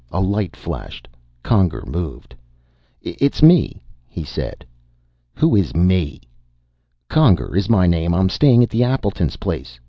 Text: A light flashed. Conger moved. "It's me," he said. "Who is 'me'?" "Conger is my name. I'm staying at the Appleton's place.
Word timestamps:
A 0.11 0.19
light 0.19 0.55
flashed. 0.55 1.07
Conger 1.43 1.83
moved. 1.85 2.33
"It's 3.03 3.43
me," 3.43 3.83
he 4.07 4.23
said. 4.23 4.65
"Who 5.35 5.55
is 5.55 5.75
'me'?" 5.75 6.21
"Conger 7.07 7.55
is 7.55 7.69
my 7.69 7.85
name. 7.85 8.11
I'm 8.11 8.27
staying 8.29 8.63
at 8.63 8.71
the 8.71 8.83
Appleton's 8.83 9.35
place. 9.35 9.77